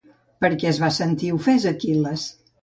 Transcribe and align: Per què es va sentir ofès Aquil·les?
Per 0.45 0.49
què 0.63 0.69
es 0.69 0.79
va 0.83 0.89
sentir 0.95 1.29
ofès 1.37 1.69
Aquil·les? 1.73 2.25